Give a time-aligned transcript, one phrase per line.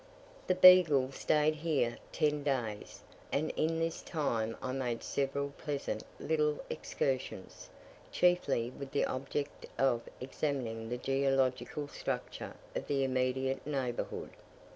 [0.47, 6.59] The Beagle stayed here ten days, and in this time I made several pleasant little
[6.71, 7.69] excursions,
[8.11, 14.31] chiefly with the object of examining the geological structure of the immediate neighbourhood.